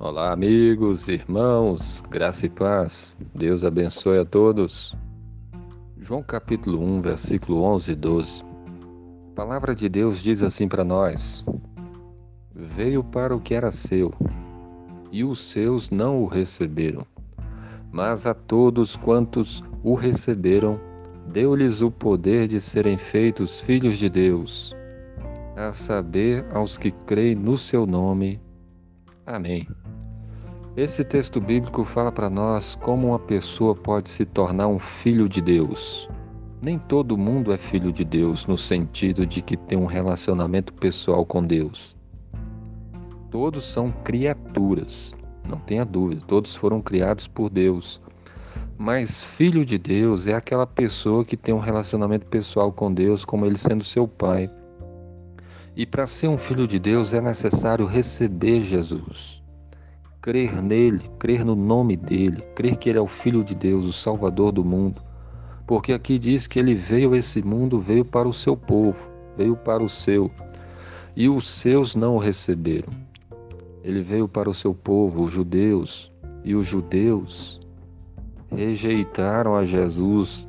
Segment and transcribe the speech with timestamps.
[0.00, 3.16] Olá, amigos, irmãos, graça e paz.
[3.34, 4.96] Deus abençoe a todos.
[5.98, 8.44] João capítulo 1, versículo 11 e 12.
[9.32, 11.44] A palavra de Deus diz assim para nós:
[12.54, 14.14] Veio para o que era seu,
[15.10, 17.04] e os seus não o receberam.
[17.90, 20.80] Mas a todos quantos o receberam,
[21.26, 24.76] deu-lhes o poder de serem feitos filhos de Deus,
[25.56, 28.40] a saber, aos que creem no seu nome.
[29.28, 29.68] Amém.
[30.74, 35.42] Esse texto bíblico fala para nós como uma pessoa pode se tornar um filho de
[35.42, 36.08] Deus.
[36.62, 41.26] Nem todo mundo é filho de Deus no sentido de que tem um relacionamento pessoal
[41.26, 41.94] com Deus.
[43.30, 45.14] Todos são criaturas,
[45.46, 48.00] não tenha dúvida, todos foram criados por Deus.
[48.78, 53.44] Mas filho de Deus é aquela pessoa que tem um relacionamento pessoal com Deus, como
[53.44, 54.50] ele sendo seu pai.
[55.78, 59.38] E para ser um filho de Deus é necessário receber Jesus
[60.28, 63.92] crer nele, crer no nome dele, crer que ele é o Filho de Deus, o
[63.94, 65.00] Salvador do mundo.
[65.66, 68.98] Porque aqui diz que ele veio a esse mundo, veio para o seu povo,
[69.38, 70.30] veio para o seu,
[71.16, 72.92] e os seus não o receberam.
[73.82, 76.12] Ele veio para o seu povo, os judeus,
[76.44, 77.58] e os judeus
[78.54, 80.46] rejeitaram a Jesus,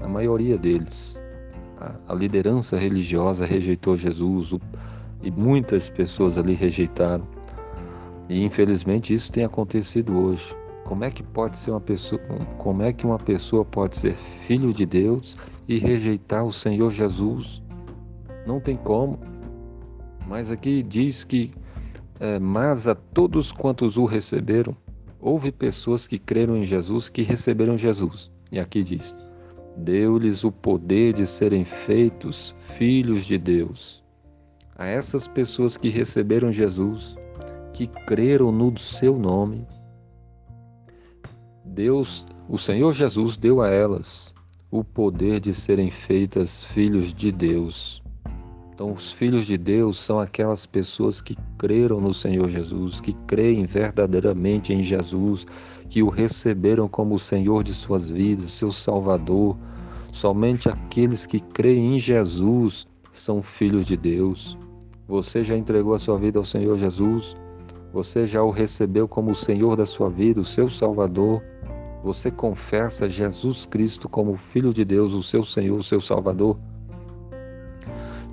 [0.00, 1.18] a maioria deles.
[2.08, 4.60] A, liderança religiosa rejeitou Jesus, o,
[5.22, 7.26] e muitas pessoas ali rejeitaram.
[8.28, 10.54] E infelizmente isso tem acontecido hoje.
[10.84, 12.20] Como é que pode ser uma pessoa,
[12.58, 14.14] como é que uma pessoa pode ser
[14.46, 17.62] filho de Deus e rejeitar o Senhor Jesus?
[18.46, 19.18] Não tem como.
[20.26, 21.52] Mas aqui diz que
[22.20, 24.76] é, mas a todos quantos o receberam,
[25.20, 28.30] houve pessoas que creram em Jesus que receberam Jesus.
[28.52, 29.14] E aqui diz:
[29.76, 34.02] deu-lhes o poder de serem feitos filhos de Deus.
[34.76, 37.16] A essas pessoas que receberam Jesus,
[37.72, 39.66] que creram no seu nome,
[41.64, 44.34] Deus, o Senhor Jesus deu a elas
[44.70, 48.02] o poder de serem feitas filhos de Deus.
[48.72, 53.64] Então, os filhos de Deus são aquelas pessoas que creram no Senhor Jesus, que creem
[53.66, 55.46] verdadeiramente em Jesus,
[55.94, 59.56] que o receberam como o Senhor de suas vidas, seu Salvador.
[60.10, 64.58] Somente aqueles que creem em Jesus são filhos de Deus.
[65.06, 67.36] Você já entregou a sua vida ao Senhor Jesus?
[67.92, 71.40] Você já o recebeu como o Senhor da sua vida, o seu Salvador.
[72.02, 76.58] Você confessa Jesus Cristo como Filho de Deus, o seu Senhor, o seu Salvador.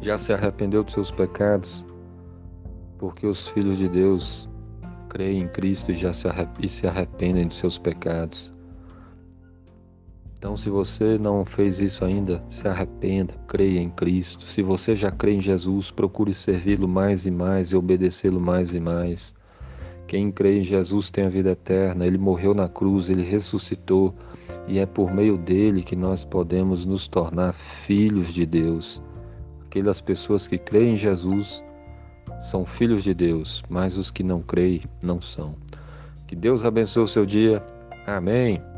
[0.01, 1.85] Já se arrependeu dos seus pecados,
[2.97, 4.49] porque os filhos de Deus
[5.11, 6.25] creem em Cristo e já se,
[6.61, 8.53] e se arrependem dos seus pecados.
[10.37, 14.47] Então, se você não fez isso ainda, se arrependa, creia em Cristo.
[14.47, 18.79] Se você já crê em Jesus, procure servi-lo mais e mais e obedecê-lo mais e
[18.79, 19.33] mais.
[20.07, 22.07] Quem crê em Jesus tem a vida eterna.
[22.07, 24.15] Ele morreu na cruz, ele ressuscitou
[24.65, 29.01] e é por meio dele que nós podemos nos tornar filhos de Deus.
[29.65, 31.63] Aquelas pessoas que creem em Jesus
[32.41, 35.55] são filhos de Deus, mas os que não creem não são.
[36.27, 37.63] Que Deus abençoe o seu dia.
[38.07, 38.70] Amém.